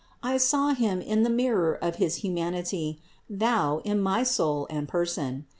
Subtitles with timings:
[0.23, 5.45] I saw Him in the mirror of his humanity, thou in my soul and person.